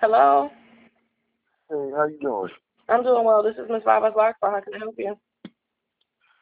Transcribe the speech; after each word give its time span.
Hello. 0.00 0.50
Hey, 1.68 1.90
how 1.94 2.06
you 2.06 2.18
doing? 2.22 2.48
I'm 2.88 3.02
doing 3.02 3.22
well. 3.24 3.42
This 3.42 3.54
is 3.56 3.68
Miss 3.70 3.82
Viva's 3.84 4.14
Lockbar. 4.16 4.34
How 4.42 4.60
can 4.60 4.74
I 4.74 4.78
help 4.78 4.94
you? 4.96 5.14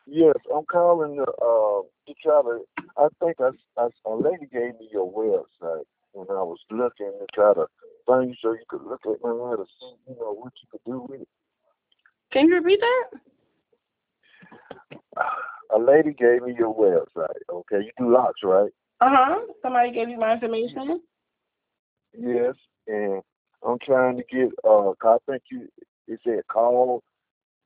Yes, 0.06 0.36
I'm 0.54 0.64
calling 0.64 1.16
to 1.16 1.22
uh 1.22 1.82
to 2.06 2.14
try 2.22 2.40
to. 2.42 2.60
I 2.96 3.08
think 3.20 3.36
I, 3.40 3.50
I, 3.80 3.88
a 4.06 4.14
lady 4.14 4.46
gave 4.52 4.78
me 4.78 4.88
your 4.92 5.10
website 5.12 5.84
when 6.12 6.28
I 6.30 6.42
was 6.42 6.58
looking 6.70 7.12
to 7.18 7.26
try 7.34 7.52
to 7.54 7.66
find 8.06 8.30
you 8.30 8.36
so 8.40 8.52
you 8.52 8.64
could 8.68 8.82
look 8.84 9.00
at 9.04 9.20
my 9.22 9.56
to 9.56 9.64
see 9.80 9.92
you 10.08 10.14
know 10.20 10.34
what 10.34 10.52
you 10.62 10.68
could 10.70 10.90
do 10.90 11.06
with 11.08 11.22
it. 11.22 11.28
Can 12.32 12.46
you 12.46 12.54
repeat 12.54 12.80
that? 12.80 13.20
A 15.74 15.78
lady 15.78 16.12
gave 16.12 16.42
me 16.42 16.54
your 16.56 16.74
website. 16.74 17.42
Okay, 17.50 17.78
you 17.84 17.90
do 17.98 18.12
locks, 18.12 18.40
right? 18.44 18.70
Uh 19.00 19.10
huh. 19.10 19.40
Somebody 19.62 19.92
gave 19.92 20.08
you 20.08 20.18
my 20.18 20.32
information. 20.32 21.00
Yes, 22.16 22.54
and 22.86 23.20
I'm 23.66 23.78
trying 23.78 24.16
to 24.16 24.24
get. 24.24 24.50
Uh, 24.64 24.90
I 25.02 25.16
think 25.26 25.42
you. 25.50 25.68
It 26.06 26.20
said 26.24 26.40
call 26.48 27.02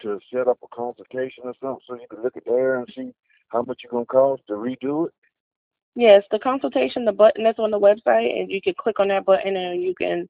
to 0.01 0.19
set 0.33 0.49
up 0.49 0.59
a 0.65 0.75
consultation 0.75 1.45
or 1.45 1.55
something, 1.61 1.81
so 1.87 1.95
you 1.95 2.07
can 2.11 2.23
look 2.23 2.37
at 2.37 2.45
there 2.45 2.77
and 2.77 2.89
see 2.95 3.13
how 3.49 3.63
much 3.63 3.83
you're 3.83 3.91
gonna 3.93 4.07
cost 4.07 4.43
to 4.49 4.55
redo 4.55 5.07
it. 5.07 5.13
Yes, 5.95 6.25
the 6.31 6.39
consultation, 6.39 7.05
the 7.05 7.13
button 7.13 7.45
that's 7.45 7.59
on 7.59 7.71
the 7.71 7.79
website, 7.79 8.39
and 8.39 8.51
you 8.51 8.61
can 8.61 8.75
click 8.75 8.99
on 8.99 9.09
that 9.09 9.25
button 9.25 9.57
and 9.57 9.83
you 9.83 9.95
can 9.95 10.29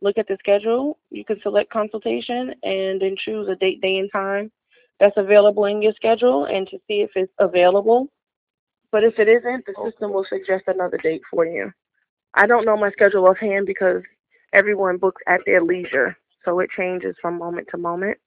look 0.00 0.16
at 0.18 0.28
the 0.28 0.36
schedule. 0.38 0.98
You 1.10 1.24
can 1.24 1.40
select 1.42 1.70
consultation 1.70 2.54
and 2.62 3.00
then 3.00 3.16
choose 3.18 3.48
a 3.48 3.56
date, 3.56 3.80
day, 3.82 3.98
and 3.98 4.10
time 4.12 4.50
that's 5.00 5.16
available 5.16 5.64
in 5.64 5.82
your 5.82 5.92
schedule 5.94 6.44
and 6.44 6.68
to 6.68 6.78
see 6.86 7.00
if 7.00 7.10
it's 7.16 7.32
available. 7.38 8.08
But 8.92 9.04
if 9.04 9.18
it 9.18 9.28
isn't, 9.28 9.66
the 9.66 9.74
Okay. 9.76 9.90
system 9.90 10.12
will 10.12 10.24
suggest 10.24 10.64
another 10.68 10.98
date 10.98 11.22
for 11.30 11.44
you. 11.44 11.72
I 12.34 12.46
don't 12.46 12.64
know 12.64 12.76
my 12.76 12.90
schedule 12.92 13.26
offhand 13.26 13.66
because 13.66 14.02
everyone 14.52 14.98
books 14.98 15.22
at 15.26 15.40
their 15.46 15.62
leisure, 15.62 16.16
so 16.44 16.60
it 16.60 16.70
changes 16.76 17.16
from 17.20 17.38
moment 17.38 17.68
to 17.70 17.78
moment. 17.78 18.18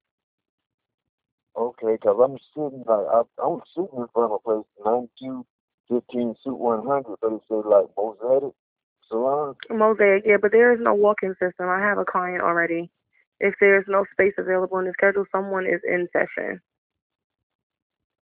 Okay, 1.56 1.94
because 1.94 2.20
I'm 2.24 2.38
sitting 2.54 2.84
like 2.88 3.06
I, 3.12 3.22
I'm 3.44 3.62
sitting 3.76 3.98
in 3.98 4.08
front 4.14 4.32
of 4.32 4.32
a 4.32 4.40
place, 4.40 4.66
9215 4.84 6.36
Suit 6.44 6.58
100, 6.58 7.18
but 7.22 7.34
it 7.34 7.68
like 7.68 7.86
Mosaic 7.96 8.54
Salon. 9.08 9.56
Mosaic, 9.70 10.24
yeah, 10.26 10.38
but 10.42 10.52
there 10.52 10.74
is 10.74 10.80
no 10.82 10.94
walk-in 10.96 11.34
system. 11.34 11.70
I 11.70 11.80
have 11.80 12.00
a 12.00 12.06
client 12.06 12.42
already. 12.42 12.90
If 13.40 13.56
there's 13.60 13.86
no 13.88 14.06
space 14.12 14.34
available 14.38 14.80
in 14.80 14.86
the 14.86 14.94
schedule, 14.94 15.26
someone 15.32 15.66
is 15.68 15.82
in 15.88 16.08
session. 16.12 16.62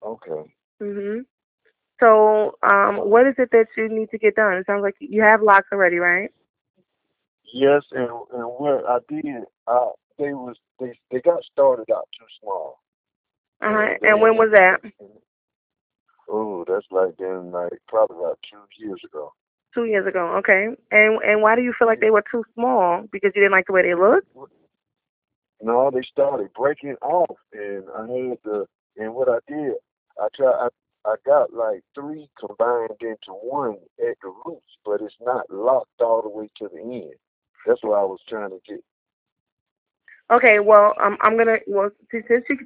Okay. 0.05 0.53
Mhm. 0.81 1.25
So, 1.99 2.58
um, 2.64 3.09
what 3.09 3.27
is 3.27 3.36
it 3.38 3.52
that 3.52 3.67
you 3.77 3.88
need 3.88 4.09
to 4.09 4.17
get 4.17 4.36
done? 4.36 4.55
It 4.55 4.66
sounds 4.66 4.81
like 4.81 4.95
you 4.99 5.21
have 5.21 5.41
locks 5.41 5.67
already, 5.71 5.97
right? 5.97 6.31
Yes, 7.53 7.83
and 7.91 8.09
and 8.33 8.47
what 8.57 8.83
I 8.89 8.97
did, 9.07 9.43
uh, 9.67 9.89
they 10.17 10.33
was 10.33 10.55
they 10.79 10.97
they 11.11 11.21
got 11.21 11.43
started 11.43 11.85
out 11.95 12.09
too 12.17 12.25
small. 12.41 12.79
Uh 13.61 13.69
huh. 13.69 13.93
And 14.01 14.21
when 14.21 14.37
was 14.37 14.49
that? 14.53 14.77
Oh, 16.27 16.65
that's 16.67 16.87
like 16.89 17.15
then 17.19 17.51
like 17.51 17.73
probably 17.87 18.17
about 18.17 18.39
two 18.49 18.57
years 18.83 19.01
ago. 19.05 19.33
Two 19.75 19.85
years 19.85 20.07
ago. 20.07 20.35
Okay. 20.37 20.69
And 20.89 21.21
and 21.21 21.43
why 21.43 21.55
do 21.55 21.61
you 21.61 21.73
feel 21.77 21.87
like 21.87 21.99
they 21.99 22.09
were 22.09 22.23
too 22.31 22.43
small? 22.55 23.03
Because 23.11 23.31
you 23.35 23.41
didn't 23.41 23.51
like 23.51 23.67
the 23.67 23.73
way 23.73 23.83
they 23.83 23.93
looked? 23.93 24.27
No, 25.61 25.91
they 25.93 26.01
started 26.01 26.51
breaking 26.53 26.95
off, 27.03 27.37
and 27.53 27.83
I 27.95 28.29
had 28.29 28.43
to. 28.45 28.65
And 28.97 29.13
what 29.13 29.29
I 29.29 29.37
did, 29.47 29.73
I 30.19 30.27
try. 30.35 30.51
I 30.51 30.67
I 31.05 31.15
got 31.23 31.53
like 31.53 31.83
three 31.93 32.29
combined 32.39 32.97
into 33.01 33.31
one 33.31 33.77
at 33.99 34.17
the 34.23 34.33
roots, 34.43 34.73
but 34.83 35.01
it's 35.01 35.15
not 35.21 35.45
locked 35.51 36.01
all 36.01 36.23
the 36.23 36.29
way 36.29 36.49
to 36.57 36.67
the 36.73 36.81
end. 36.81 37.13
That's 37.66 37.83
what 37.83 38.00
I 38.00 38.03
was 38.03 38.19
trying 38.28 38.50
to 38.50 38.59
get. 38.67 38.83
Okay. 40.31 40.59
Well, 40.59 40.94
um, 41.02 41.17
I'm 41.22 41.38
gonna. 41.38 41.58
Well, 41.67 41.89
since 42.11 42.25
you 42.50 42.58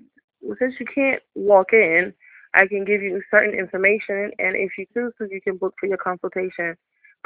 since 0.59 0.75
you 0.79 0.85
can't 0.93 1.21
walk 1.35 1.73
in, 1.73 2.13
I 2.53 2.67
can 2.67 2.85
give 2.85 3.01
you 3.01 3.21
certain 3.29 3.57
information, 3.57 4.31
and 4.39 4.55
if 4.55 4.71
you 4.77 4.85
choose 4.93 5.13
to, 5.17 5.27
you 5.29 5.41
can 5.41 5.57
book 5.57 5.75
for 5.79 5.87
your 5.87 5.97
consultation. 5.97 6.75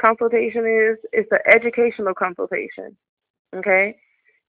Consultation 0.00 0.66
is 0.66 0.98
it's 1.12 1.30
an 1.32 1.38
educational 1.46 2.14
consultation. 2.14 2.96
Okay. 3.54 3.96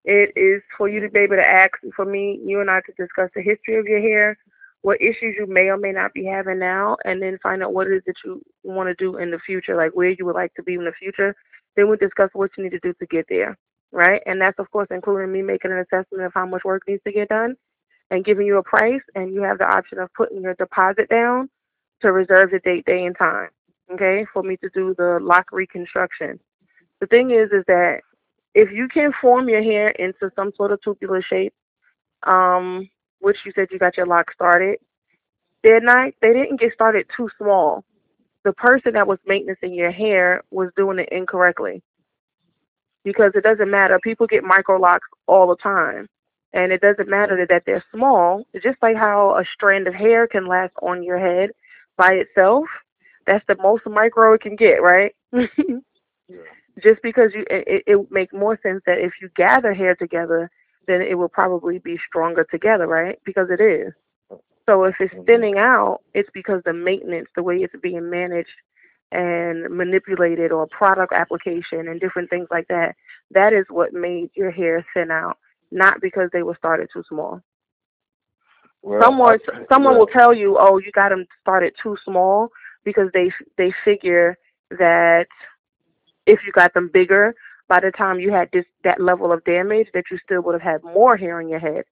It 0.06 0.34
is 0.36 0.62
for 0.78 0.90
you 0.90 1.00
to 1.00 1.10
be 1.10 1.20
able 1.20 1.38
to 1.38 1.48
ask 1.48 1.72
for 1.96 2.06
me, 2.06 2.40
you 2.46 2.60
and 2.60 2.70
I 2.70 2.82
to 2.82 2.92
discuss 2.98 3.30
the 3.36 3.42
history 3.42 3.78
of 3.78 3.86
your 3.86 4.02
hair, 4.02 4.38
what 4.82 5.02
issues 5.02 5.36
you 5.40 5.46
may 5.48 5.70
or 5.70 5.78
may 5.78 5.94
not 5.94 6.14
be 6.14 6.26
having 6.26 6.60
now, 6.60 6.98
and 7.06 7.22
then 7.22 7.40
find 7.42 7.64
out 7.64 7.74
what 7.74 7.88
it 7.88 7.94
is 7.94 8.04
that 8.06 8.16
you 8.26 8.42
want 8.64 8.88
to 8.88 8.96
do 8.96 9.18
in 9.18 9.32
the 9.32 9.40
future, 9.40 9.78
like 9.78 9.92
where 9.94 10.10
you 10.10 10.26
would 10.26 10.36
like 10.36 10.54
to 10.56 10.64
be 10.64 10.74
in 10.74 10.84
the 10.84 10.92
future. 11.00 11.36
Then 11.76 11.90
we 11.90 11.98
discuss 11.98 12.30
what 12.34 12.52
you 12.58 12.64
need 12.64 12.72
to 12.72 12.80
do 12.80 12.94
to 12.94 13.06
get 13.08 13.26
there, 13.30 13.58
right? 13.92 14.22
And 14.26 14.40
that's 14.40 14.60
of 14.60 14.70
course 14.72 14.88
including 14.92 15.32
me 15.32 15.42
making 15.42 15.72
an 15.72 15.80
assessment 15.80 16.24
of 16.24 16.34
how 16.34 16.46
much 16.46 16.64
work 16.64 16.84
needs 16.88 17.04
to 17.04 17.12
get 17.12 17.30
done 17.30 17.56
and 18.12 18.26
giving 18.26 18.46
you 18.46 18.58
a 18.58 18.64
price, 18.64 19.02
and 19.16 19.34
you 19.34 19.42
have 19.42 19.58
the 19.58 19.66
option 19.66 19.98
of 19.98 20.14
putting 20.14 20.42
your 20.42 20.54
deposit 20.56 21.10
down 21.10 21.50
to 22.02 22.12
reserve 22.12 22.52
the 22.52 22.60
date, 22.60 22.86
day, 22.86 23.06
and 23.06 23.18
time, 23.18 23.50
okay, 23.92 24.26
for 24.32 24.44
me 24.44 24.56
to 24.58 24.70
do 24.74 24.94
the 24.98 25.18
lock 25.22 25.52
reconstruction. 25.52 26.40
The 27.00 27.08
thing 27.08 27.32
is, 27.32 27.50
is 27.52 27.64
that 27.68 28.02
if 28.54 28.72
you 28.72 28.88
can 28.88 29.14
form 29.20 29.50
your 29.50 29.64
hair 29.64 29.90
into 29.90 30.30
some 30.36 30.52
sort 30.56 30.72
of 30.72 30.82
tubular 30.82 31.22
shape, 31.22 31.54
um, 32.24 32.90
which 33.20 33.38
you 33.46 33.52
said 33.56 33.70
you 33.72 33.80
got 33.80 33.98
your 33.98 34.06
lock 34.06 34.32
started, 34.32 34.78
they're 35.64 35.82
not, 35.82 36.14
they 36.22 36.34
didn't 36.34 36.60
get 36.60 36.74
started 36.74 37.08
too 37.16 37.30
small. 37.38 37.84
The 38.44 38.54
person 38.54 38.94
that 38.94 39.08
was 39.08 39.20
maintaining 39.26 39.78
your 39.78 39.92
hair 39.92 40.44
was 40.52 40.70
doing 40.76 41.00
it 41.00 41.10
incorrectly. 41.12 41.82
Because 43.04 43.32
it 43.36 43.44
doesn't 43.44 43.70
matter. 43.70 44.00
People 44.00 44.28
get 44.28 44.44
micro 44.44 44.80
locks 44.80 45.08
all 45.28 45.48
the 45.48 45.56
time. 45.58 46.08
And 46.54 46.72
it 46.72 46.82
doesn't 46.82 47.10
matter 47.10 47.46
that 47.50 47.64
they're 47.66 47.84
small. 47.94 48.46
It's 48.54 48.64
just 48.64 48.78
like 48.82 48.96
how 48.96 49.38
a 49.38 49.44
strand 49.54 49.88
of 49.88 49.94
hair 49.94 50.28
can 50.28 50.46
last 50.46 50.74
on 50.82 51.04
your 51.04 51.18
head 51.18 51.50
by 51.98 52.14
itself. 52.14 52.66
That's 53.26 53.44
the 53.48 53.56
most 53.62 53.84
micro 53.88 54.34
it 54.34 54.42
can 54.42 54.56
get, 54.56 54.82
right? 54.82 55.16
yeah. 55.34 56.38
just 56.82 57.02
because 57.02 57.32
you 57.34 57.46
it, 57.50 57.84
it 57.86 57.96
would 57.96 58.12
make 58.12 58.34
more 58.34 58.60
sense 58.64 58.82
that 58.86 59.00
if 59.00 59.14
you 59.22 59.30
gather 59.36 59.74
hair 59.74 59.96
together 59.96 60.50
then 60.88 61.02
it 61.02 61.18
will 61.18 61.30
probably 61.30 61.80
be 61.80 61.98
stronger 62.08 62.46
together 62.50 62.88
right 62.88 63.20
because 63.26 63.48
it 63.50 63.62
is 63.62 63.94
so 64.66 64.84
if 64.86 64.96
it's 65.00 65.14
mm-hmm. 65.14 65.24
thinning 65.24 65.58
out 65.58 66.00
it's 66.14 66.30
because 66.34 66.62
the 66.66 66.74
maintenance 66.74 67.28
the 67.36 67.44
way 67.44 67.58
it's 67.58 67.74
being 67.82 68.10
managed 68.10 68.50
and 69.12 69.70
manipulated 69.70 70.52
or 70.52 70.68
product 70.68 71.14
application 71.14 71.88
and 71.88 72.00
different 72.00 72.30
things 72.30 72.48
like 72.50 72.68
that 72.68 72.96
that 73.32 73.54
is 73.54 73.66
what 73.70 73.94
made 73.94 74.30
your 74.36 74.52
hair 74.52 74.86
thin 74.94 75.12
out 75.12 75.38
not 75.74 76.00
because 76.02 76.30
they 76.32 76.44
were 76.44 76.56
started 76.56 76.88
too 76.94 77.04
small. 77.10 77.42
Well, 78.84 79.02
someone 79.02 79.40
I- 79.52 79.66
someone 79.68 79.94
well, 79.94 80.02
will 80.02 80.08
tell 80.08 80.34
you 80.34 80.58
oh 80.60 80.78
you 80.78 80.92
got 80.92 81.10
them 81.10 81.26
started 81.42 81.74
too 81.82 81.98
small 82.06 82.50
because 82.86 83.10
they 83.14 83.32
they 83.58 83.74
figure 83.84 84.38
that 84.72 85.28
if 86.26 86.40
you 86.46 86.52
got 86.54 86.74
them 86.74 86.90
bigger, 86.94 87.36
by 87.68 87.80
the 87.80 87.92
time 87.92 88.20
you 88.20 88.32
had 88.32 88.50
this 88.54 88.66
that 88.84 89.02
level 89.02 89.32
of 89.32 89.44
damage, 89.46 89.88
that 89.94 90.06
you 90.12 90.18
still 90.24 90.42
would 90.42 90.54
have 90.54 90.62
had 90.62 90.84
more 90.84 91.18
hair 91.18 91.40
on 91.40 91.50
your 91.50 91.60
head. 91.60 91.84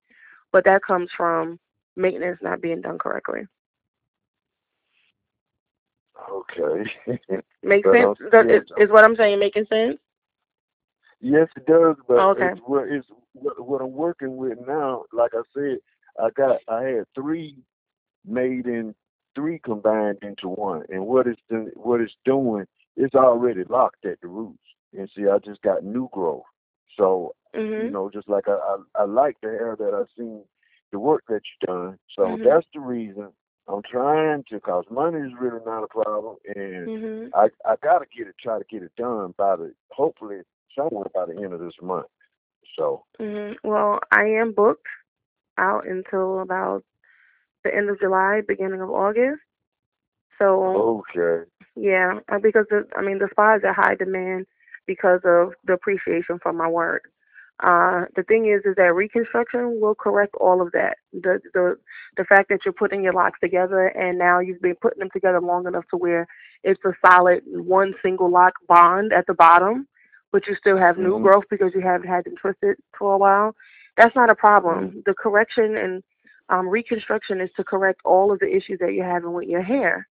But 0.52 0.66
that 0.66 0.84
comes 0.84 1.10
from 1.16 1.60
maintenance 1.96 2.40
not 2.42 2.62
being 2.62 2.82
done 2.82 2.98
correctly. 2.98 3.42
Okay. 6.32 6.92
Makes 7.64 7.90
sense? 7.92 8.18
uh, 8.22 8.30
Does- 8.30 8.64
is, 8.64 8.72
is 8.78 8.90
what 8.90 9.04
I'm 9.04 9.16
saying 9.16 9.40
making 9.40 9.66
sense? 9.66 9.98
Yes, 11.20 11.48
it 11.56 11.66
does, 11.68 11.96
but 12.08 12.18
Okay. 12.32 12.50
it's 12.52 12.62
what 12.66 12.88
it's 12.88 13.08
what, 13.34 13.60
what 13.66 13.82
I'm 13.82 13.92
working 13.92 14.38
with 14.38 14.58
now. 14.68 15.04
Like 15.14 15.32
I 15.36 15.42
said, 15.54 15.78
I 16.20 16.30
got 16.32 16.60
I 16.68 16.84
had 16.84 17.06
three 17.14 17.58
made 18.26 18.66
in 18.66 18.96
three 19.36 19.60
combined 19.60 20.18
into 20.24 20.48
one, 20.50 20.84
and 20.90 21.06
what 21.06 21.28
it's 21.28 21.40
do- 21.48 21.72
what 21.76 22.02
it's 22.02 22.16
doing, 22.26 22.66
it's 22.98 23.14
already 23.14 23.64
locked 23.66 24.04
at 24.06 24.20
the 24.22 24.28
roots. 24.28 24.64
And 24.98 25.10
see, 25.16 25.28
I 25.28 25.38
just 25.38 25.62
got 25.62 25.84
new 25.84 26.10
growth, 26.12 26.44
so 26.98 27.36
Mhm. 27.54 27.86
you 27.86 27.92
know, 27.92 28.10
just 28.10 28.28
like 28.28 28.48
I 28.48 28.54
I, 28.54 28.78
I 28.96 29.04
like 29.06 29.38
the 29.42 29.50
hair 29.50 29.76
that 29.78 29.94
I've 29.94 30.10
seen, 30.18 30.44
the 30.92 31.00
work 31.00 31.24
that 31.30 31.42
you've 31.46 31.68
done. 31.68 32.00
So 32.16 32.38
Mhm. 32.38 32.44
that's 32.44 32.68
the 32.74 32.80
reason 32.80 33.30
I'm 33.68 33.82
trying 33.84 34.44
to, 34.50 34.60
cause 34.60 34.86
money 34.90 35.20
is 35.20 35.34
really 35.40 35.64
not 35.66 35.84
a 35.84 35.88
problem, 35.88 36.38
and 36.56 36.88
Mhm. 36.90 37.32
I 37.34 37.50
I 37.66 37.76
gotta 37.78 38.06
get 38.16 38.28
it, 38.28 38.36
try 38.40 38.58
to 38.60 38.66
get 38.66 38.84
it 38.84 38.96
done 38.96 39.34
by 39.38 39.56
the 39.56 39.74
hopefully 39.92 40.42
somewhere 40.76 41.08
by 41.14 41.26
the 41.26 41.36
end 41.38 41.54
of 41.54 41.60
this 41.60 41.80
month. 41.82 42.08
So 42.76 43.06
Mhm. 43.20 43.58
Well, 43.64 44.00
I 44.12 44.26
am 44.26 44.52
booked 44.54 44.88
out 45.58 45.86
until 45.88 46.40
about 46.42 46.84
the 47.64 47.74
end 47.74 47.90
of 47.90 48.00
July, 48.00 48.42
beginning 48.42 48.82
of 48.82 48.90
August. 48.90 49.42
So 50.40 51.04
okay, 51.16 51.50
Yeah, 51.76 52.20
uh, 52.30 52.40
because 52.40 52.66
the, 52.70 52.88
I 52.96 53.02
mean 53.02 53.20
the 53.20 53.30
spa 53.32 53.56
is 53.56 53.64
at 53.64 53.76
high 53.76 53.96
demand 53.96 54.48
because 54.88 55.22
of 55.24 55.54
the 55.66 55.74
appreciation 55.74 56.40
for 56.40 56.52
my 56.52 56.68
work. 56.68 57.12
Uh, 57.62 58.06
the 58.16 58.24
thing 58.24 58.48
is, 58.48 58.62
is 58.66 58.76
that 58.76 58.94
reconstruction 58.96 59.80
will 59.80 59.96
correct 59.96 60.34
all 60.40 60.62
of 60.62 60.72
that. 60.72 60.98
The 61.14 61.40
the 61.54 61.78
the 62.18 62.26
fact 62.26 62.50
that 62.50 62.62
you're 62.66 62.74
putting 62.74 63.04
your 63.04 63.14
locks 63.14 63.40
together 63.40 63.88
and 63.88 64.18
now 64.18 64.40
you've 64.40 64.62
been 64.62 64.76
putting 64.82 65.00
them 65.00 65.10
together 65.14 65.40
long 65.40 65.68
enough 65.68 65.86
to 65.92 65.98
where 65.98 66.28
it's 66.64 66.84
a 66.86 66.94
solid 67.06 67.44
one 67.46 67.94
single 68.02 68.30
lock 68.30 68.54
bond 68.68 69.14
at 69.14 69.28
the 69.28 69.34
bottom 69.34 69.88
but 70.32 70.48
you 70.48 70.56
still 70.56 70.78
have 70.78 70.98
new 70.98 71.20
Mhm. 71.20 71.24
growth 71.24 71.44
because 71.50 71.74
you 71.76 71.82
haven't 71.82 72.08
had 72.08 72.24
them 72.24 72.36
twisted 72.38 72.78
for 72.98 73.14
a 73.14 73.18
while, 73.18 73.56
that's 73.98 74.16
not 74.16 74.30
a 74.30 74.36
problem. 74.36 74.92
Mhm. 74.92 75.04
The 75.06 75.14
correction 75.14 75.76
and 75.78 76.04
um, 76.50 76.68
reconstruction 76.68 77.40
is 77.40 77.52
to 77.54 77.64
correct 77.64 78.02
all 78.04 78.32
of 78.32 78.40
the 78.40 78.54
issues 78.54 78.80
that 78.80 78.94
you're 78.94 79.06
having 79.06 79.32
with 79.34 79.48
your 79.48 79.62
hair. 79.62 80.08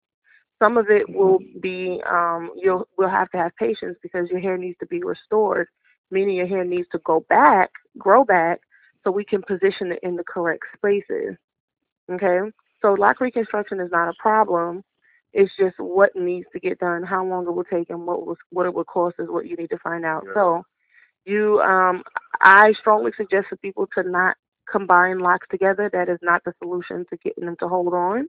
Some 0.57 0.78
of 0.78 0.90
it 0.90 1.10
will 1.10 1.40
be 1.60 2.01
um, 2.06 2.51
you'll 2.56 2.88
will 2.98 3.10
have 3.10 3.30
to 3.31 3.38
have 3.38 3.56
patience 3.57 3.98
because 4.01 4.30
your 4.30 4.40
hair 4.40 4.57
needs 4.57 4.78
to 4.80 4.86
be 4.88 5.01
restored, 5.04 5.68
meaning 6.12 6.36
your 6.36 6.48
hair 6.48 6.64
needs 6.64 6.88
to 6.92 7.00
go 7.00 7.26
back, 7.30 7.70
grow 7.98 8.24
back, 8.24 8.62
so 9.04 9.12
we 9.12 9.24
can 9.24 9.42
position 9.44 9.92
it 9.92 10.00
in 10.04 10.16
the 10.16 10.24
correct 10.24 10.64
spaces. 10.76 11.36
Okay, 12.12 12.40
so 12.82 12.94
lock 12.94 13.22
reconstruction 13.22 13.80
is 13.80 13.92
not 13.92 14.10
a 14.10 14.14
problem. 14.20 14.84
It's 15.32 15.52
just 15.58 15.80
what 15.80 16.16
needs 16.16 16.48
to 16.54 16.60
get 16.60 16.80
done, 16.80 17.04
how 17.04 17.24
long 17.24 17.46
it 17.46 17.52
will 17.52 17.64
take, 17.64 17.92
and 17.92 18.06
what 18.06 18.26
was 18.26 18.38
what 18.50 18.66
it 18.66 18.74
will 18.74 18.84
cost 18.84 19.18
is 19.20 19.30
what 19.30 19.48
you 19.48 19.56
need 19.56 19.70
to 19.70 19.78
find 19.78 20.04
out. 20.04 20.24
Yeah. 20.26 20.34
So, 20.34 20.64
you, 21.26 21.60
um, 21.62 22.04
I 22.42 22.74
strongly 22.74 23.12
suggest 23.16 23.48
for 23.50 23.58
people 23.58 23.88
to 23.96 24.04
not 24.04 24.38
combine 24.70 25.20
locks 25.20 25.46
together. 25.52 25.90
That 25.94 26.10
is 26.10 26.18
not 26.24 26.44
the 26.46 26.54
solution 26.58 27.06
to 27.10 27.18
getting 27.18 27.46
them 27.46 27.58
to 27.60 27.68
hold 27.68 27.94
on, 27.94 28.28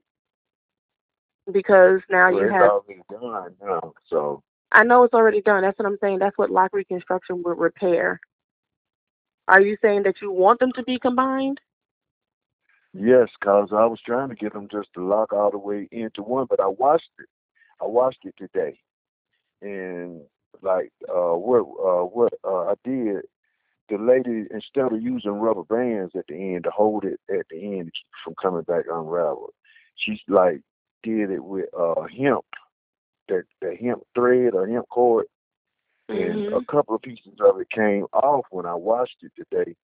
because 1.50 2.00
now 2.10 2.30
Well, 2.30 2.42
you 2.42 2.48
have. 2.50 2.70
done 3.10 3.54
now. 3.62 3.94
So 4.08 4.42
I 4.72 4.84
know 4.84 5.04
it's 5.04 5.14
already 5.14 5.42
done. 5.42 5.62
That's 5.62 5.78
what 5.78 5.86
I'm 5.86 5.98
saying. 6.00 6.20
That's 6.20 6.38
what 6.38 6.50
lock 6.50 6.70
reconstruction 6.72 7.42
would 7.42 7.58
repair. 7.58 8.20
Are 9.48 9.60
you 9.60 9.76
saying 9.82 10.04
that 10.04 10.20
you 10.22 10.30
want 10.30 10.60
them 10.60 10.72
to 10.74 10.82
be 10.84 10.98
combined? 10.98 11.60
yes, 12.94 13.28
cause 13.42 13.70
I 13.72 13.86
was 13.86 14.00
trying 14.04 14.28
to 14.30 14.34
get 14.34 14.52
them 14.52 14.68
just 14.70 14.88
to 14.94 15.06
lock 15.06 15.32
all 15.32 15.50
the 15.50 15.58
way 15.58 15.88
into 15.92 16.22
one, 16.22 16.46
but 16.48 16.60
I 16.60 16.68
watched 16.68 17.10
it. 17.18 17.28
I 17.82 17.86
watched 17.86 18.24
it 18.24 18.34
today, 18.38 18.78
and 19.62 20.22
like 20.62 20.92
uh, 21.08 21.34
what 21.36 21.60
uh, 21.62 22.04
what 22.04 22.32
uh, 22.44 22.70
I 22.70 22.74
did, 22.84 23.22
the 23.88 23.98
lady 23.98 24.46
instead 24.52 24.92
of 24.92 25.02
using 25.02 25.32
rubber 25.32 25.64
bands 25.64 26.12
at 26.16 26.26
the 26.28 26.34
end 26.34 26.64
to 26.64 26.70
hold 26.70 27.04
it 27.04 27.20
at 27.30 27.46
the 27.50 27.78
end 27.78 27.92
from 28.24 28.34
coming 28.40 28.62
back 28.62 28.84
unraveled, 28.90 29.52
she's 29.96 30.20
like 30.28 30.60
did 31.02 31.30
it 31.30 31.42
with 31.42 31.66
uh 31.78 32.02
hemp, 32.16 32.44
that 33.30 33.44
the 33.60 33.76
hemp 33.76 34.02
thread 34.14 34.54
or 34.54 34.66
hemp 34.66 34.88
cord, 34.90 35.26
and 36.08 36.44
Mhm. 36.44 36.52
a 36.52 36.60
couple 36.70 36.94
of 36.94 37.02
pieces 37.02 37.40
of 37.40 37.60
it 37.60 37.70
came 37.70 38.06
off 38.12 38.44
when 38.50 38.66
I 38.66 38.74
watched 38.74 39.22
it 39.22 39.32
today, 39.36 39.74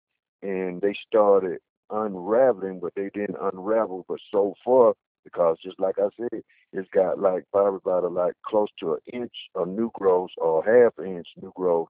and 0.43 0.81
they 0.81 0.95
started 1.07 1.61
unraveling, 1.91 2.81
but 2.81 2.95
they 2.95 3.11
didn't 3.15 3.39
unravel. 3.41 4.05
But 4.09 4.19
so 4.31 4.55
far, 4.65 4.95
because 5.25 5.59
just 5.63 5.79
like 5.81 5.99
I 5.99 6.09
said, 6.17 6.43
it's 6.73 6.89
got 6.91 7.19
like 7.19 7.45
probably 7.53 7.81
about 7.85 8.05
a, 8.05 8.09
like 8.09 8.35
close 8.45 8.69
to 8.81 8.95
an 8.95 9.01
inch 9.13 9.35
of 9.55 9.69
new 9.69 9.91
growth 9.95 10.31
or 10.39 10.65
half 10.65 10.99
an 10.99 11.17
inch 11.17 11.29
new 11.41 11.53
growth 11.57 11.89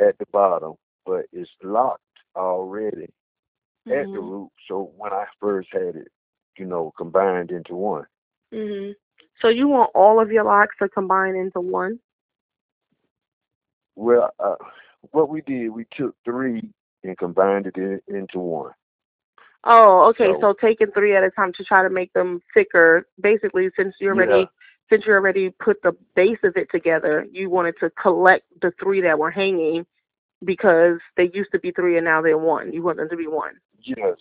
at 0.00 0.16
the 0.18 0.26
bottom, 0.32 0.74
but 1.04 1.26
it's 1.32 1.50
locked 1.62 2.00
already 2.36 3.08
at 3.90 4.10
the 4.12 4.18
Mhm. 4.18 4.30
root. 4.30 4.50
So 4.68 4.92
when 4.96 5.12
I 5.12 5.26
first 5.40 5.68
had 5.72 5.96
it, 5.96 6.08
you 6.56 6.64
know, 6.66 6.92
combined 6.96 7.50
into 7.50 7.74
one. 7.74 8.06
Mhm. 8.52 8.94
So 9.40 9.48
you 9.48 9.68
want 9.68 9.90
all 9.94 10.20
of 10.20 10.30
your 10.30 10.44
locks 10.44 10.76
to 10.80 10.88
combine 10.88 11.34
into 11.34 11.60
one? 11.60 11.98
Well, 13.96 14.30
uh, 14.38 14.54
what 15.10 15.28
we 15.28 15.40
did, 15.42 15.70
we 15.70 15.86
took 15.96 16.14
three 16.24 16.70
and 17.04 17.18
combined 17.18 17.66
it 17.66 17.76
in, 17.76 18.00
into 18.08 18.38
one. 18.38 18.72
Oh, 19.64 20.08
okay. 20.10 20.32
So, 20.34 20.40
So- 20.40 20.54
taking 20.60 20.90
three 20.92 21.14
at 21.16 21.22
a 21.24 21.30
time 21.30 21.52
to 21.54 21.64
try 21.64 21.82
to 21.82 21.90
make 21.90 22.12
them 22.12 22.40
thicker. 22.54 23.06
Basically, 23.20 23.70
since 23.76 23.94
you're 24.00 24.14
already 24.14 24.40
Yeah. 24.40 24.46
since 24.90 25.06
you 25.06 25.12
already 25.14 25.50
put 25.50 25.80
the 25.82 25.92
base 26.14 26.38
of 26.42 26.56
it 26.56 26.68
together, 26.70 27.26
you 27.30 27.48
wanted 27.48 27.76
to 27.78 27.88
collect 27.90 28.44
the 28.60 28.72
three 28.72 29.00
that 29.00 29.18
were 29.18 29.30
hanging 29.30 29.86
because 30.44 30.98
they 31.16 31.30
used 31.32 31.50
to 31.52 31.58
be 31.58 31.70
three 31.70 31.96
and 31.96 32.04
now 32.04 32.20
they're 32.20 32.36
one. 32.36 32.72
You 32.72 32.82
want 32.82 32.98
them 32.98 33.08
to 33.08 33.16
be 33.16 33.26
one. 33.26 33.54
Yes. 33.80 34.18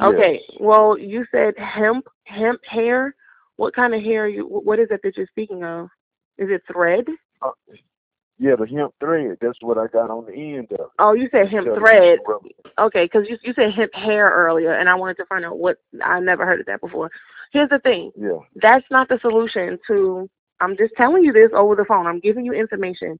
Okay. 0.00 0.42
Well, 0.60 0.96
you 0.98 1.26
said 1.30 1.58
hemp 1.58 2.06
hemp 2.24 2.64
hair. 2.64 3.14
What 3.56 3.74
kind 3.74 3.94
of 3.94 4.02
hair? 4.02 4.24
are 4.24 4.28
You 4.28 4.44
what 4.46 4.78
is 4.78 4.88
it 4.90 5.00
that 5.02 5.16
you're 5.16 5.26
speaking 5.26 5.64
of? 5.64 5.88
Is 6.38 6.48
it 6.50 6.62
thread? 6.70 7.04
Uh, 7.40 7.50
yeah, 8.38 8.56
the 8.56 8.66
hemp 8.66 8.94
thread. 8.98 9.36
That's 9.40 9.58
what 9.60 9.78
I 9.78 9.86
got 9.86 10.10
on 10.10 10.26
the 10.26 10.32
end 10.32 10.72
of. 10.72 10.80
it. 10.80 10.86
Oh, 10.98 11.12
you 11.12 11.28
said 11.30 11.48
hemp 11.48 11.68
thread. 11.76 12.18
Okay, 12.78 13.04
because 13.04 13.28
you 13.28 13.38
you 13.42 13.52
said 13.54 13.72
hemp 13.72 13.94
hair 13.94 14.28
earlier, 14.30 14.72
and 14.72 14.88
I 14.88 14.94
wanted 14.96 15.16
to 15.18 15.26
find 15.26 15.44
out 15.44 15.58
what 15.58 15.76
I 16.02 16.18
never 16.20 16.44
heard 16.44 16.60
of 16.60 16.66
that 16.66 16.80
before. 16.80 17.10
Here's 17.52 17.68
the 17.68 17.78
thing. 17.78 18.10
Yeah. 18.16 18.38
that's 18.56 18.84
not 18.90 19.08
the 19.08 19.18
solution 19.20 19.78
to 19.86 20.28
I'm 20.60 20.76
just 20.76 20.94
telling 20.96 21.22
you 21.22 21.32
this 21.32 21.50
over 21.54 21.76
the 21.76 21.84
phone. 21.84 22.06
I'm 22.06 22.20
giving 22.20 22.44
you 22.44 22.52
information 22.52 23.18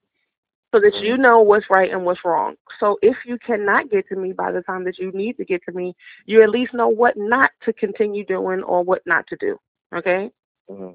so 0.72 0.80
that 0.80 0.96
you 0.96 1.16
know 1.16 1.40
what's 1.40 1.70
right 1.70 1.92
and 1.92 2.04
what's 2.04 2.24
wrong. 2.24 2.56
So 2.80 2.98
if 3.00 3.16
you 3.24 3.38
cannot 3.38 3.90
get 3.90 4.08
to 4.08 4.16
me 4.16 4.32
by 4.32 4.50
the 4.50 4.62
time 4.62 4.82
that 4.84 4.98
you 4.98 5.12
need 5.12 5.36
to 5.36 5.44
get 5.44 5.62
to 5.68 5.72
me, 5.72 5.94
you 6.26 6.42
at 6.42 6.50
least 6.50 6.74
know 6.74 6.88
what 6.88 7.16
not 7.16 7.52
to 7.64 7.72
continue 7.72 8.24
doing 8.24 8.62
or 8.64 8.82
what 8.82 9.02
not 9.06 9.24
to 9.28 9.36
do. 9.36 9.56
Okay? 9.94 10.30
hmm 10.68 10.90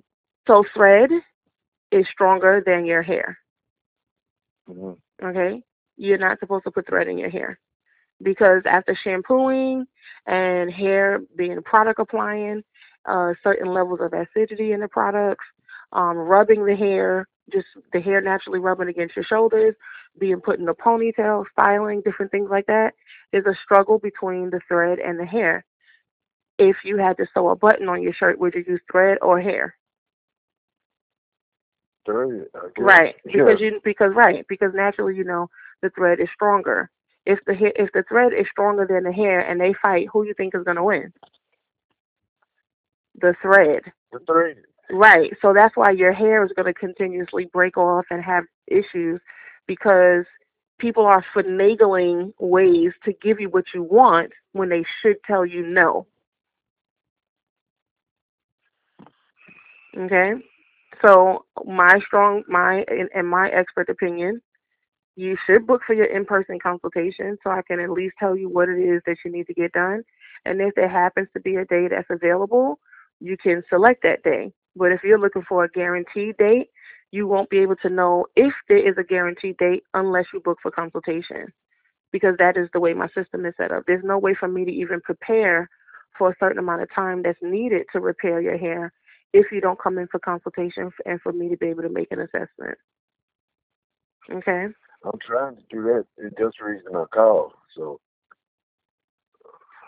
So 0.48 0.64
thread 0.74 1.10
is 1.92 2.06
stronger 2.12 2.64
than 2.66 2.86
your 2.86 3.02
hair. 3.02 3.38
hmm 4.68 4.94
Okay? 5.24 5.62
You're 5.98 6.18
not 6.18 6.40
supposed 6.40 6.64
to 6.66 6.72
put 6.72 6.88
thread 6.88 7.08
in 7.08 7.18
your 7.18 7.30
hair. 7.30 7.60
Because 8.22 8.64
after 8.66 8.98
shampooing 9.02 9.86
and 10.26 10.72
hair 10.72 11.20
being 11.38 11.62
product 11.62 12.00
applying, 12.00 12.64
uh, 13.06 13.34
certain 13.44 13.74
levels 13.74 14.00
of 14.02 14.14
acidity 14.14 14.74
in 14.74 14.82
the 14.82 14.88
products, 14.88 15.46
um, 15.94 16.18
rubbing 16.18 16.66
the 16.66 16.76
hair, 16.76 17.28
just 17.52 17.68
the 17.94 18.00
hair 18.00 18.22
naturally 18.22 18.60
rubbing 18.60 18.90
against 18.90 19.16
your 19.16 19.26
shoulders, 19.26 19.76
being 20.20 20.40
put 20.40 20.60
in 20.60 20.68
a 20.68 20.74
ponytail, 20.74 21.46
styling, 21.52 22.02
different 22.02 22.32
things 22.32 22.50
like 22.50 22.66
that, 22.68 22.94
is 23.34 23.46
a 23.46 23.56
struggle 23.64 23.98
between 24.00 24.50
the 24.50 24.60
thread 24.68 25.00
and 25.00 25.20
the 25.20 25.26
hair. 25.26 25.64
If 26.60 26.78
you 26.84 26.98
had 26.98 27.18
to 27.18 27.26
sew 27.34 27.50
a 27.50 27.56
button 27.56 27.88
on 27.90 28.04
your 28.04 28.14
shirt, 28.14 28.38
would 28.38 28.54
you 28.54 28.66
use 28.68 28.82
thread 28.92 29.18
or 29.22 29.40
hair? 29.40 29.76
Thread. 32.06 32.48
Right, 32.78 33.16
because 33.26 33.62
Yeah. 33.62 33.68
you 33.68 33.82
because 33.84 34.14
right 34.14 34.46
because 34.48 34.74
naturally 34.74 35.16
you 35.16 35.24
know 35.24 35.50
the 35.82 35.90
thread 35.92 36.20
is 36.20 36.30
stronger. 36.34 36.90
If 37.26 37.40
the 37.46 37.54
if 37.82 37.92
the 37.94 38.04
thread 38.04 38.34
is 38.34 38.48
stronger 38.52 38.86
than 38.86 39.04
the 39.04 39.12
hair 39.12 39.42
and 39.42 39.60
they 39.60 39.74
fight, 39.74 40.08
who 40.12 40.24
you 40.24 40.34
think 40.34 40.54
is 40.56 40.64
gonna 40.64 40.84
win? 40.84 41.14
The 43.22 43.34
thread. 43.42 43.84
The 44.12 44.20
thread. 44.20 44.58
Right. 44.92 45.32
So 45.42 45.54
that's 45.54 45.76
why 45.78 45.92
your 45.92 46.12
hair 46.12 46.44
is 46.44 46.52
gonna 46.56 46.74
continuously 46.74 47.46
break 47.54 47.78
off 47.78 48.06
and 48.10 48.24
have 48.24 48.46
issues 48.68 49.22
because 49.68 50.26
people 50.80 51.06
are 51.06 51.24
finagling 51.36 52.34
ways 52.40 52.94
to 53.06 53.14
give 53.22 53.40
you 53.40 53.50
what 53.50 53.66
you 53.74 53.84
want 53.84 54.32
when 54.54 54.70
they 54.70 54.84
should 55.02 55.18
tell 55.24 55.46
you 55.46 55.66
no. 55.66 56.08
Okay. 59.98 60.34
So 61.02 61.46
my 61.66 62.00
strong 62.06 62.44
my 62.48 62.84
in 63.16 63.26
my 63.26 63.50
expert 63.50 63.90
opinion, 63.90 64.42
you 65.16 65.38
should 65.46 65.68
book 65.68 65.82
for 65.86 65.94
your 65.94 66.06
in-person 66.06 66.60
consultation 66.62 67.38
so 67.44 67.52
I 67.52 67.62
can 67.62 67.80
at 67.80 67.92
least 67.92 68.16
tell 68.20 68.36
you 68.36 68.50
what 68.50 68.70
it 68.70 68.80
is 68.80 69.02
that 69.06 69.18
you 69.24 69.32
need 69.32 69.48
to 69.48 69.54
get 69.54 69.72
done. 69.74 70.04
And 70.46 70.62
if 70.62 70.74
there 70.76 70.90
happens 70.90 71.28
to 71.34 71.40
be 71.40 71.56
a 71.56 71.66
day 71.66 71.88
that's 71.88 72.10
available, 72.10 72.80
you 73.20 73.38
can 73.38 73.64
select 73.70 74.04
that 74.04 74.24
day. 74.24 74.52
But 74.76 74.92
if 74.92 75.04
you're 75.04 75.20
looking 75.20 75.44
for 75.48 75.64
a 75.64 75.70
guaranteed 75.70 76.38
date, 76.38 76.70
you 77.12 77.28
won't 77.28 77.50
be 77.50 77.60
able 77.60 77.76
to 77.78 77.90
know 77.90 78.26
if 78.36 78.54
there 78.68 78.78
is 78.78 78.96
a 78.98 79.04
guaranteed 79.04 79.58
date 79.58 79.84
unless 79.94 80.26
you 80.34 80.40
book 80.40 80.60
for 80.62 80.72
consultation. 80.72 81.48
Because 82.12 82.36
that 82.40 82.58
is 82.58 82.70
the 82.74 82.80
way 82.80 82.94
my 82.94 83.08
system 83.10 83.46
is 83.46 83.54
set 83.58 83.72
up. 83.72 83.84
There's 83.86 84.04
no 84.04 84.18
way 84.18 84.34
for 84.34 84.48
me 84.48 84.66
to 84.66 84.72
even 84.72 85.02
prepare 85.02 85.70
for 86.18 86.32
a 86.32 86.36
certain 86.40 86.60
amount 86.60 86.82
of 86.82 86.94
time 86.94 87.22
that's 87.22 87.38
needed 87.42 87.86
to 87.94 88.00
repair 88.00 88.42
your 88.42 88.58
hair 88.58 88.92
if 89.34 89.52
you 89.52 89.62
don't 89.62 89.80
come 89.80 89.98
in 89.98 90.08
for 90.08 90.20
consultation 90.20 90.92
and 91.06 91.22
for 91.22 91.32
me 91.32 91.50
to 91.50 91.58
be 91.58 91.68
able 91.68 91.84
to 91.84 91.90
make 91.90 92.12
an 92.12 92.20
assessment. 92.20 92.78
Okay. 94.32 94.68
I'm 95.06 95.20
trying 95.26 95.56
to 95.56 95.62
do 95.70 95.84
that. 95.84 96.06
It's 96.18 96.36
just 96.38 96.58
the 96.60 96.66
reason 96.66 96.96
I 96.96 97.06
called. 97.14 97.54
So 97.76 98.00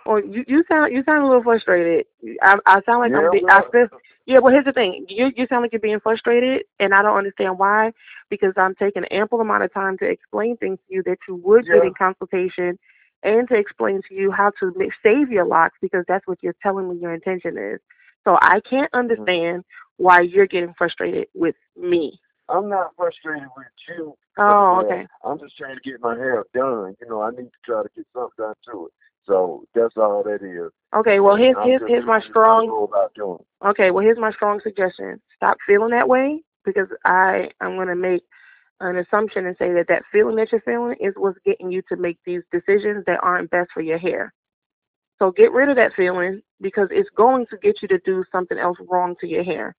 Or 0.05 0.21
you, 0.21 0.43
you 0.47 0.63
sound 0.69 0.93
you 0.93 1.03
sound 1.03 1.23
a 1.23 1.27
little 1.27 1.43
frustrated. 1.43 2.05
I 2.41 2.57
I 2.65 2.81
sound 2.85 2.99
like 2.99 3.11
yeah, 3.11 3.25
I'm 3.25 3.31
be, 3.31 3.43
I 3.47 3.61
feel 3.71 3.87
yeah. 4.25 4.39
Well, 4.39 4.53
here's 4.53 4.65
the 4.65 4.71
thing. 4.71 5.05
You 5.09 5.31
you 5.35 5.47
sound 5.47 5.63
like 5.63 5.73
you're 5.73 5.79
being 5.79 5.99
frustrated, 5.99 6.63
and 6.79 6.93
I 6.93 7.01
don't 7.01 7.17
understand 7.17 7.59
why. 7.59 7.91
Because 8.29 8.53
I'm 8.55 8.75
taking 8.75 9.03
ample 9.05 9.41
amount 9.41 9.63
of 9.63 9.73
time 9.73 9.97
to 9.97 10.05
explain 10.05 10.57
things 10.57 10.79
to 10.87 10.95
you 10.95 11.03
that 11.03 11.17
you 11.27 11.35
would 11.35 11.65
get 11.65 11.83
in 11.83 11.93
consultation, 11.93 12.79
and 13.23 13.47
to 13.49 13.55
explain 13.55 14.01
to 14.07 14.15
you 14.15 14.31
how 14.31 14.51
to 14.59 14.73
ma- 14.75 14.85
save 15.03 15.29
your 15.29 15.45
locks 15.45 15.77
because 15.81 16.05
that's 16.07 16.25
what 16.27 16.37
you're 16.41 16.55
telling 16.63 16.89
me 16.89 16.97
your 16.97 17.13
intention 17.13 17.57
is. 17.57 17.79
So 18.23 18.37
I 18.41 18.59
can't 18.69 18.91
Mm-hmm. 18.93 18.99
understand 18.99 19.63
why 19.97 20.21
you're 20.21 20.47
getting 20.47 20.73
frustrated 20.77 21.27
with 21.33 21.55
me. 21.75 22.19
I'm 22.49 22.69
not 22.69 22.91
frustrated 22.97 23.47
with 23.55 23.67
you. 23.87 24.15
Oh, 24.37 24.81
okay. 24.83 25.07
I'm 25.23 25.39
just 25.39 25.57
trying 25.57 25.75
to 25.75 25.81
get 25.89 26.01
my 26.01 26.15
hair 26.15 26.43
done. 26.53 26.95
You 27.01 27.09
know, 27.09 27.21
I 27.21 27.31
need 27.31 27.45
to 27.45 27.61
try 27.65 27.83
to 27.83 27.89
get 27.95 28.05
something 28.13 28.31
done 28.37 28.55
to 28.71 28.87
it. 28.87 28.93
So 29.27 29.65
that's 29.73 29.95
all 29.97 30.23
that 30.23 30.43
is. 30.43 30.71
Okay. 30.95 31.19
Well, 31.19 31.35
here's 31.35 31.55
here's 31.63 31.81
here's 31.87 32.05
my 32.05 32.19
doing 32.19 32.33
what 32.33 32.51
I 32.51 32.61
strong 32.61 32.67
know 32.67 32.83
about 32.83 33.13
doing. 33.13 33.43
Okay, 33.65 33.91
well, 33.91 34.03
here's 34.03 34.17
my 34.17 34.31
strong 34.31 34.59
suggestion. 34.61 35.21
Stop 35.35 35.57
feeling 35.65 35.91
that 35.91 36.07
way 36.09 36.41
because 36.65 36.87
I 37.05 37.49
I 37.61 37.65
am 37.65 37.75
going 37.75 37.87
to 37.87 37.95
make 37.95 38.23
an 38.79 38.97
assumption 38.97 39.45
and 39.45 39.55
say 39.57 39.71
that 39.73 39.85
that 39.89 40.03
feeling 40.11 40.35
that 40.37 40.51
you're 40.51 40.61
feeling 40.61 40.95
is 40.99 41.13
what's 41.15 41.37
getting 41.45 41.71
you 41.71 41.81
to 41.89 41.95
make 41.95 42.17
these 42.25 42.41
decisions 42.51 43.03
that 43.05 43.19
aren't 43.21 43.51
best 43.51 43.69
for 43.73 43.81
your 43.81 43.99
hair. 43.99 44.33
So 45.21 45.29
get 45.29 45.51
rid 45.51 45.69
of 45.69 45.75
that 45.75 45.93
feeling 45.93 46.41
because 46.61 46.87
it's 46.89 47.09
going 47.15 47.45
to 47.51 47.57
get 47.57 47.83
you 47.83 47.87
to 47.89 47.99
do 47.99 48.23
something 48.31 48.57
else 48.57 48.79
wrong 48.89 49.15
to 49.21 49.27
your 49.27 49.43
hair. 49.43 49.75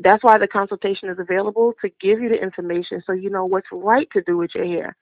That's 0.00 0.24
why 0.24 0.38
the 0.38 0.48
consultation 0.48 1.08
is 1.08 1.20
available 1.20 1.72
to 1.82 1.90
give 2.00 2.18
you 2.18 2.28
the 2.28 2.42
information 2.42 3.00
so 3.06 3.12
you 3.12 3.30
know 3.30 3.44
what's 3.44 3.68
right 3.70 4.08
to 4.12 4.22
do 4.22 4.38
with 4.38 4.56
your 4.56 4.66
hair. 4.66 4.96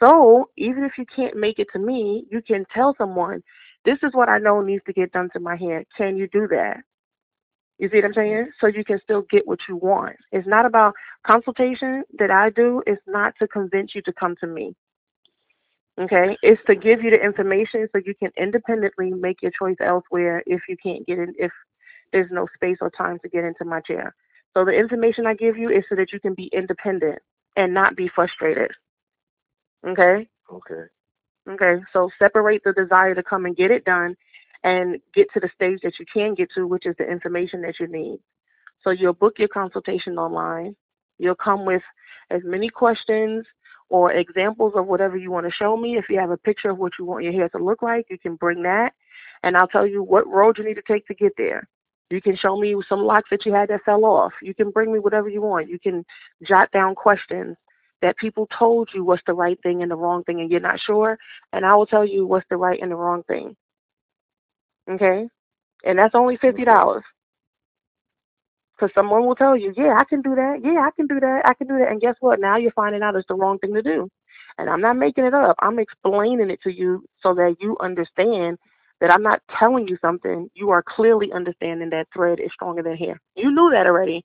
So 0.00 0.48
even 0.56 0.82
if 0.82 0.92
you 0.96 1.04
can't 1.14 1.36
make 1.36 1.58
it 1.58 1.66
to 1.74 1.78
me, 1.78 2.24
you 2.30 2.40
can 2.40 2.64
tell 2.74 2.94
someone, 2.96 3.42
this 3.84 3.98
is 4.02 4.14
what 4.14 4.30
I 4.30 4.38
know 4.38 4.62
needs 4.62 4.82
to 4.86 4.94
get 4.94 5.12
done 5.12 5.28
to 5.34 5.38
my 5.38 5.54
hair. 5.54 5.84
Can 5.94 6.16
you 6.16 6.26
do 6.28 6.48
that? 6.48 6.78
You 7.78 7.90
see 7.90 7.96
what 7.96 8.06
I'm 8.06 8.14
saying? 8.14 8.50
So 8.62 8.66
you 8.66 8.82
can 8.82 8.98
still 9.04 9.26
get 9.30 9.46
what 9.46 9.58
you 9.68 9.76
want. 9.76 10.16
It's 10.30 10.48
not 10.48 10.64
about 10.64 10.94
consultation 11.26 12.02
that 12.18 12.30
I 12.30 12.48
do. 12.48 12.82
It's 12.86 13.02
not 13.06 13.34
to 13.40 13.46
convince 13.46 13.94
you 13.94 14.00
to 14.02 14.12
come 14.14 14.36
to 14.40 14.46
me. 14.46 14.74
Okay? 16.00 16.36
It's 16.42 16.62
to 16.66 16.74
give 16.74 17.02
you 17.02 17.10
the 17.10 17.22
information 17.22 17.88
so 17.92 18.00
you 18.04 18.14
can 18.14 18.30
independently 18.36 19.10
make 19.10 19.42
your 19.42 19.52
choice 19.58 19.76
elsewhere 19.80 20.42
if 20.46 20.62
you 20.68 20.76
can't 20.82 21.06
get 21.06 21.18
in, 21.18 21.34
if 21.38 21.52
there's 22.12 22.30
no 22.30 22.46
space 22.54 22.78
or 22.80 22.90
time 22.90 23.18
to 23.20 23.28
get 23.28 23.44
into 23.44 23.64
my 23.64 23.80
chair. 23.80 24.14
So 24.54 24.64
the 24.64 24.72
information 24.72 25.26
I 25.26 25.34
give 25.34 25.56
you 25.56 25.70
is 25.70 25.84
so 25.88 25.96
that 25.96 26.12
you 26.12 26.20
can 26.20 26.34
be 26.34 26.50
independent 26.52 27.18
and 27.56 27.72
not 27.72 27.96
be 27.96 28.08
frustrated. 28.08 28.70
Okay? 29.86 30.28
Okay. 30.52 30.82
Okay. 31.48 31.82
So 31.92 32.10
separate 32.18 32.62
the 32.64 32.72
desire 32.72 33.14
to 33.14 33.22
come 33.22 33.46
and 33.46 33.56
get 33.56 33.70
it 33.70 33.84
done 33.84 34.16
and 34.64 35.00
get 35.14 35.26
to 35.34 35.40
the 35.40 35.50
stage 35.54 35.80
that 35.82 35.98
you 35.98 36.06
can 36.12 36.34
get 36.34 36.50
to, 36.54 36.66
which 36.66 36.86
is 36.86 36.94
the 36.98 37.10
information 37.10 37.62
that 37.62 37.80
you 37.80 37.88
need. 37.88 38.20
So 38.84 38.90
you'll 38.90 39.12
book 39.12 39.38
your 39.38 39.48
consultation 39.48 40.18
online. 40.18 40.76
You'll 41.18 41.34
come 41.34 41.64
with 41.64 41.82
as 42.30 42.42
many 42.44 42.68
questions 42.68 43.44
or 43.92 44.10
examples 44.10 44.72
of 44.74 44.86
whatever 44.86 45.18
you 45.18 45.30
want 45.30 45.44
to 45.44 45.52
show 45.52 45.76
me. 45.76 45.98
If 45.98 46.06
you 46.08 46.18
have 46.18 46.30
a 46.30 46.36
picture 46.38 46.70
of 46.70 46.78
what 46.78 46.92
you 46.98 47.04
want 47.04 47.24
your 47.24 47.32
hair 47.34 47.50
to 47.50 47.58
look 47.58 47.82
like, 47.82 48.06
you 48.08 48.18
can 48.18 48.36
bring 48.36 48.62
that. 48.62 48.94
And 49.42 49.54
I'll 49.54 49.68
tell 49.68 49.86
you 49.86 50.02
what 50.02 50.26
road 50.26 50.56
you 50.56 50.64
need 50.64 50.76
to 50.76 50.82
take 50.88 51.06
to 51.08 51.14
get 51.14 51.34
there. 51.36 51.68
You 52.08 52.22
can 52.22 52.34
show 52.34 52.56
me 52.56 52.74
some 52.88 53.00
locks 53.00 53.28
that 53.30 53.44
you 53.44 53.52
had 53.52 53.68
that 53.68 53.82
fell 53.84 54.06
off. 54.06 54.32
You 54.40 54.54
can 54.54 54.70
bring 54.70 54.94
me 54.94 54.98
whatever 54.98 55.28
you 55.28 55.42
want. 55.42 55.68
You 55.68 55.78
can 55.78 56.06
jot 56.42 56.70
down 56.72 56.94
questions 56.94 57.54
that 58.00 58.16
people 58.16 58.48
told 58.58 58.88
you 58.94 59.04
what's 59.04 59.22
the 59.26 59.34
right 59.34 59.58
thing 59.62 59.82
and 59.82 59.90
the 59.90 59.96
wrong 59.96 60.24
thing 60.24 60.40
and 60.40 60.50
you're 60.50 60.58
not 60.58 60.80
sure. 60.80 61.18
And 61.52 61.66
I 61.66 61.74
will 61.74 61.86
tell 61.86 62.06
you 62.06 62.26
what's 62.26 62.48
the 62.48 62.56
right 62.56 62.80
and 62.80 62.90
the 62.90 62.96
wrong 62.96 63.22
thing. 63.24 63.54
Okay? 64.90 65.28
And 65.84 65.98
that's 65.98 66.14
only 66.14 66.38
fifty 66.38 66.64
dollars. 66.64 67.04
Because 68.82 68.94
someone 68.96 69.24
will 69.24 69.36
tell 69.36 69.56
you, 69.56 69.72
yeah, 69.76 69.96
I 69.96 70.02
can 70.02 70.22
do 70.22 70.34
that. 70.34 70.58
Yeah, 70.64 70.80
I 70.84 70.90
can 70.90 71.06
do 71.06 71.20
that. 71.20 71.42
I 71.44 71.54
can 71.54 71.68
do 71.68 71.78
that. 71.78 71.88
And 71.88 72.00
guess 72.00 72.16
what? 72.18 72.40
Now 72.40 72.56
you're 72.56 72.72
finding 72.72 73.00
out 73.00 73.14
it's 73.14 73.28
the 73.28 73.34
wrong 73.36 73.60
thing 73.60 73.72
to 73.74 73.82
do. 73.82 74.10
And 74.58 74.68
I'm 74.68 74.80
not 74.80 74.96
making 74.96 75.24
it 75.24 75.34
up. 75.34 75.54
I'm 75.60 75.78
explaining 75.78 76.50
it 76.50 76.60
to 76.62 76.72
you 76.72 77.04
so 77.22 77.32
that 77.34 77.58
you 77.60 77.76
understand 77.80 78.58
that 79.00 79.08
I'm 79.08 79.22
not 79.22 79.40
telling 79.56 79.86
you 79.86 79.98
something. 80.00 80.50
You 80.54 80.70
are 80.70 80.82
clearly 80.82 81.30
understanding 81.30 81.90
that 81.90 82.08
thread 82.12 82.40
is 82.40 82.50
stronger 82.52 82.82
than 82.82 82.96
hair. 82.96 83.20
You 83.36 83.52
knew 83.52 83.70
that 83.70 83.86
already, 83.86 84.24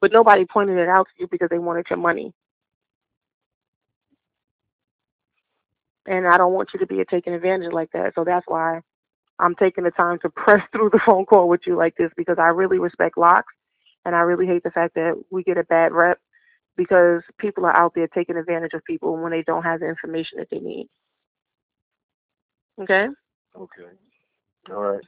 but 0.00 0.12
nobody 0.12 0.44
pointed 0.44 0.78
it 0.78 0.88
out 0.88 1.08
to 1.08 1.22
you 1.22 1.26
because 1.28 1.48
they 1.50 1.58
wanted 1.58 1.86
your 1.90 1.98
money. 1.98 2.32
And 6.06 6.28
I 6.28 6.38
don't 6.38 6.52
want 6.52 6.68
you 6.74 6.78
to 6.78 6.86
be 6.86 7.04
taken 7.10 7.32
advantage 7.32 7.72
like 7.72 7.90
that. 7.90 8.12
So 8.14 8.22
that's 8.22 8.46
why 8.46 8.82
I'm 9.40 9.56
taking 9.56 9.82
the 9.82 9.90
time 9.90 10.20
to 10.20 10.30
press 10.30 10.62
through 10.70 10.90
the 10.90 11.00
phone 11.04 11.26
call 11.26 11.48
with 11.48 11.62
you 11.66 11.74
like 11.74 11.96
this 11.96 12.12
because 12.16 12.36
I 12.38 12.50
really 12.50 12.78
respect 12.78 13.18
locks 13.18 13.52
and 14.06 14.14
I 14.14 14.20
really 14.20 14.46
hate 14.46 14.62
the 14.62 14.70
fact 14.70 14.94
that 14.94 15.20
we 15.30 15.42
get 15.42 15.58
a 15.58 15.64
bad 15.64 15.92
rep 15.92 16.18
because 16.76 17.22
people 17.38 17.66
are 17.66 17.76
out 17.76 17.92
there 17.94 18.06
taking 18.06 18.36
advantage 18.36 18.72
of 18.72 18.84
people 18.84 19.16
when 19.16 19.32
they 19.32 19.42
don't 19.42 19.64
have 19.64 19.80
the 19.80 19.88
information 19.88 20.38
that 20.38 20.48
they 20.48 20.60
need. 20.60 20.88
Okay? 22.80 23.08
Okay. 23.56 23.82
All 24.70 24.80
right. 24.80 25.04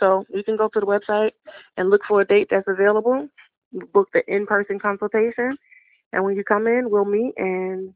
So 0.00 0.24
you 0.30 0.42
can 0.42 0.56
go 0.56 0.68
to 0.68 0.80
the 0.80 0.86
website 0.86 1.32
and 1.76 1.90
look 1.90 2.00
for 2.08 2.22
a 2.22 2.26
date 2.26 2.48
that's 2.50 2.68
available. 2.68 3.28
Book 3.92 4.08
the 4.14 4.22
in-person 4.34 4.78
consultation, 4.78 5.58
and 6.14 6.24
when 6.24 6.34
you 6.34 6.42
come 6.42 6.66
in, 6.66 6.88
we'll 6.88 7.04
meet 7.04 7.34
and 7.36 7.92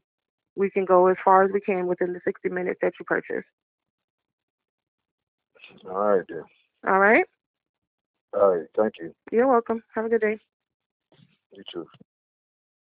we 0.55 0.69
can 0.69 0.85
go 0.85 1.07
as 1.07 1.17
far 1.25 1.43
as 1.43 1.51
we 1.51 1.61
can 1.61 1.87
within 1.87 2.13
the 2.13 2.21
60 2.23 2.47
minutes 2.49 2.77
that 2.83 2.93
you 2.99 3.05
purchase. 3.05 3.43
All 5.89 6.17
right 6.17 6.25
then. 6.29 6.43
All 6.87 6.99
right. 6.99 7.25
All 8.35 8.55
right. 8.57 8.67
Thank 8.77 8.95
you. 8.99 9.13
You're 9.31 9.47
welcome. 9.47 9.83
Have 9.95 10.05
a 10.05 10.09
good 10.09 10.21
day. 10.21 10.39
You 11.51 11.63
too. 11.73 11.87